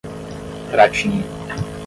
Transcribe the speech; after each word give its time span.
Pratinha 0.71 1.21